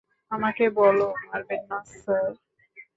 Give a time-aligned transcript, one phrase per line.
[0.31, 0.97] আমাকে বল-
[1.25, 2.29] মারবেন না স্যার।